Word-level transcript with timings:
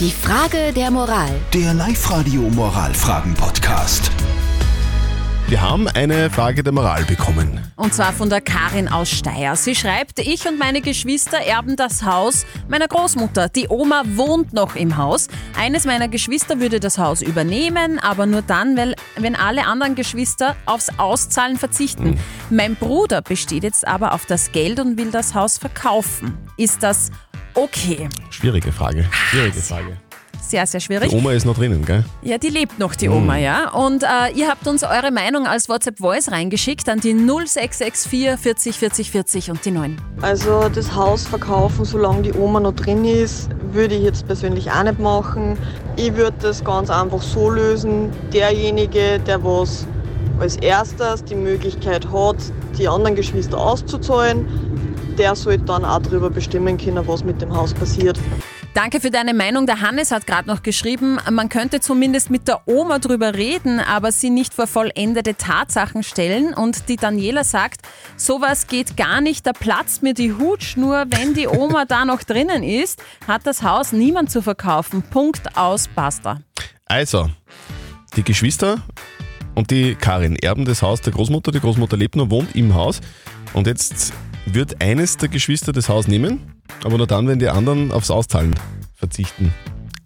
Die 0.00 0.10
Frage 0.10 0.72
der 0.72 0.90
Moral. 0.90 1.30
Der 1.52 1.72
Live-Radio 1.72 2.42
Moralfragen-Podcast. 2.50 4.10
Wir 5.46 5.62
haben 5.62 5.86
eine 5.86 6.30
Frage 6.30 6.64
der 6.64 6.72
Moral 6.72 7.04
bekommen. 7.04 7.60
Und 7.76 7.94
zwar 7.94 8.12
von 8.12 8.28
der 8.28 8.40
Karin 8.40 8.88
aus 8.88 9.08
Steyr. 9.08 9.54
Sie 9.54 9.76
schreibt, 9.76 10.18
ich 10.18 10.48
und 10.48 10.58
meine 10.58 10.80
Geschwister 10.80 11.38
erben 11.38 11.76
das 11.76 12.02
Haus 12.02 12.44
meiner 12.66 12.88
Großmutter. 12.88 13.48
Die 13.50 13.68
Oma 13.68 14.02
wohnt 14.16 14.52
noch 14.52 14.74
im 14.74 14.96
Haus. 14.96 15.28
Eines 15.56 15.84
meiner 15.84 16.08
Geschwister 16.08 16.58
würde 16.58 16.80
das 16.80 16.98
Haus 16.98 17.22
übernehmen, 17.22 18.00
aber 18.00 18.26
nur 18.26 18.42
dann, 18.42 18.76
weil, 18.76 18.96
wenn 19.14 19.36
alle 19.36 19.64
anderen 19.64 19.94
Geschwister 19.94 20.56
aufs 20.66 20.88
Auszahlen 20.98 21.56
verzichten. 21.56 22.18
Mein 22.50 22.74
Bruder 22.74 23.22
besteht 23.22 23.62
jetzt 23.62 23.86
aber 23.86 24.12
auf 24.12 24.26
das 24.26 24.50
Geld 24.50 24.80
und 24.80 24.98
will 24.98 25.12
das 25.12 25.36
Haus 25.36 25.56
verkaufen. 25.56 26.36
Ist 26.56 26.82
das 26.82 27.12
okay? 27.54 28.08
Schwierige 28.30 28.72
Frage. 28.72 29.06
Schwierige 29.10 29.60
Frage. 29.60 29.96
Sehr, 30.46 30.66
sehr 30.66 30.80
schwierig. 30.80 31.08
Die 31.08 31.16
Oma 31.16 31.32
ist 31.32 31.46
noch 31.46 31.56
drinnen, 31.56 31.84
gell? 31.84 32.04
Ja, 32.22 32.36
die 32.36 32.50
lebt 32.50 32.78
noch, 32.78 32.94
die 32.94 33.08
Oma, 33.08 33.38
ja. 33.38 33.70
Und 33.70 34.02
äh, 34.02 34.30
ihr 34.34 34.48
habt 34.48 34.66
uns 34.66 34.82
eure 34.84 35.10
Meinung 35.10 35.46
als 35.46 35.70
WhatsApp-Voice 35.70 36.30
reingeschickt 36.30 36.88
an 36.88 37.00
die 37.00 37.14
0664 37.14 38.38
40 38.38 38.76
40 38.76 39.10
40 39.10 39.50
und 39.50 39.64
die 39.64 39.70
9. 39.70 39.96
Also 40.20 40.68
das 40.68 40.94
Haus 40.94 41.26
verkaufen, 41.26 41.86
solange 41.86 42.22
die 42.22 42.32
Oma 42.34 42.60
noch 42.60 42.74
drin 42.74 43.04
ist, 43.06 43.48
würde 43.72 43.94
ich 43.94 44.02
jetzt 44.02 44.26
persönlich 44.26 44.70
auch 44.70 44.82
nicht 44.82 44.98
machen. 44.98 45.56
Ich 45.96 46.14
würde 46.14 46.36
das 46.42 46.62
ganz 46.62 46.90
einfach 46.90 47.22
so 47.22 47.50
lösen. 47.50 48.10
Derjenige, 48.32 49.18
der 49.20 49.42
was 49.42 49.86
als 50.38 50.56
erstes 50.56 51.24
die 51.24 51.36
Möglichkeit 51.36 52.06
hat, 52.12 52.36
die 52.76 52.86
anderen 52.86 53.16
Geschwister 53.16 53.56
auszuzahlen, 53.56 54.46
der 55.18 55.34
sollte 55.34 55.64
dann 55.64 55.84
auch 55.84 56.00
darüber 56.00 56.30
bestimmen 56.30 56.76
können, 56.76 57.06
was 57.06 57.24
mit 57.24 57.40
dem 57.40 57.54
Haus 57.54 57.74
passiert. 57.74 58.18
Danke 58.74 59.00
für 59.00 59.10
deine 59.12 59.34
Meinung. 59.34 59.66
Der 59.66 59.80
Hannes 59.80 60.10
hat 60.10 60.26
gerade 60.26 60.48
noch 60.48 60.64
geschrieben, 60.64 61.18
man 61.30 61.48
könnte 61.48 61.78
zumindest 61.78 62.28
mit 62.28 62.48
der 62.48 62.66
Oma 62.66 62.98
drüber 62.98 63.32
reden, 63.34 63.78
aber 63.78 64.10
sie 64.10 64.30
nicht 64.30 64.52
vor 64.52 64.66
vollendete 64.66 65.36
Tatsachen 65.36 66.02
stellen. 66.02 66.52
Und 66.52 66.88
die 66.88 66.96
Daniela 66.96 67.44
sagt, 67.44 67.82
sowas 68.16 68.66
geht 68.66 68.96
gar 68.96 69.20
nicht, 69.20 69.46
da 69.46 69.52
platzt 69.52 70.02
mir 70.02 70.12
die 70.12 70.32
Hutschnur, 70.32 71.04
wenn 71.08 71.34
die 71.34 71.46
Oma 71.46 71.84
da 71.84 72.04
noch 72.04 72.24
drinnen 72.24 72.64
ist, 72.64 73.00
hat 73.28 73.46
das 73.46 73.62
Haus 73.62 73.92
niemand 73.92 74.32
zu 74.32 74.42
verkaufen. 74.42 75.02
Punkt 75.02 75.56
aus, 75.56 75.86
basta. 75.86 76.40
Also, 76.86 77.30
die 78.16 78.24
Geschwister 78.24 78.82
und 79.54 79.70
die 79.70 79.94
Karin 79.94 80.34
erben 80.34 80.64
das 80.64 80.82
Haus 80.82 81.00
der 81.00 81.12
Großmutter. 81.12 81.52
Die 81.52 81.60
Großmutter 81.60 81.96
lebt 81.96 82.16
noch, 82.16 82.28
wohnt 82.28 82.56
im 82.56 82.74
Haus. 82.74 83.00
Und 83.52 83.68
jetzt 83.68 84.12
wird 84.46 84.80
eines 84.80 85.16
der 85.16 85.28
Geschwister 85.28 85.72
das 85.72 85.88
Haus 85.88 86.08
nehmen, 86.08 86.40
aber 86.84 86.98
nur 86.98 87.06
dann, 87.06 87.28
wenn 87.28 87.38
die 87.38 87.48
anderen 87.48 87.92
aufs 87.92 88.10
Auszahlen 88.10 88.54
verzichten. 88.94 89.52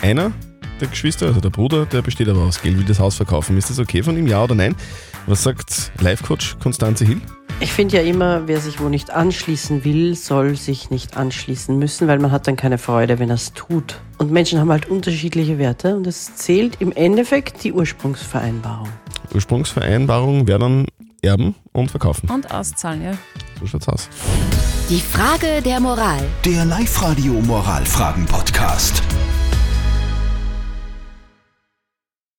Einer 0.00 0.32
der 0.80 0.88
Geschwister, 0.88 1.26
also 1.26 1.40
der 1.40 1.50
Bruder, 1.50 1.86
der 1.86 2.02
besteht 2.02 2.28
aber 2.28 2.40
aus 2.40 2.60
Geld, 2.60 2.76
will 2.76 2.84
das 2.84 2.98
Haus 2.98 3.16
verkaufen. 3.16 3.56
Ist 3.56 3.70
das 3.70 3.78
okay 3.78 4.02
von 4.02 4.16
ihm, 4.16 4.26
ja 4.26 4.42
oder 4.42 4.54
nein? 4.54 4.74
Was 5.26 5.42
sagt 5.42 5.92
Life-Coach 6.00 6.56
Konstanze 6.58 7.04
Hill? 7.04 7.20
Ich 7.60 7.72
finde 7.72 7.96
ja 7.96 8.02
immer, 8.02 8.48
wer 8.48 8.60
sich 8.60 8.80
wo 8.80 8.88
nicht 8.88 9.10
anschließen 9.10 9.84
will, 9.84 10.16
soll 10.16 10.56
sich 10.56 10.90
nicht 10.90 11.16
anschließen 11.16 11.78
müssen, 11.78 12.08
weil 12.08 12.18
man 12.18 12.32
hat 12.32 12.48
dann 12.48 12.56
keine 12.56 12.78
Freude, 12.78 13.18
wenn 13.20 13.30
er 13.30 13.36
es 13.36 13.52
tut. 13.52 14.00
Und 14.18 14.32
Menschen 14.32 14.58
haben 14.58 14.70
halt 14.70 14.86
unterschiedliche 14.86 15.58
Werte 15.58 15.96
und 15.96 16.06
es 16.06 16.34
zählt 16.34 16.80
im 16.80 16.92
Endeffekt 16.92 17.62
die 17.62 17.72
Ursprungsvereinbarung. 17.72 18.88
Ursprungsvereinbarung 19.32 20.46
wäre 20.48 20.58
dann 20.58 20.86
erben 21.22 21.54
und 21.72 21.90
verkaufen. 21.90 22.28
Und 22.28 22.50
auszahlen, 22.52 23.02
ja. 23.02 23.12
Schaut's 23.66 23.88
aus. 23.88 24.08
Die 24.90 25.00
Frage 25.00 25.62
der 25.62 25.80
Moral. 25.80 26.26
Der 26.44 26.64
Live-Radio 26.64 27.32
Moralfragen-Podcast. 27.34 29.03